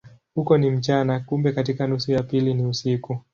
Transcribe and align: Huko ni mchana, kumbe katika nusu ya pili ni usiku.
Huko 0.35 0.57
ni 0.57 0.69
mchana, 0.69 1.19
kumbe 1.19 1.51
katika 1.51 1.87
nusu 1.87 2.11
ya 2.11 2.23
pili 2.23 2.53
ni 2.53 2.65
usiku. 2.65 3.21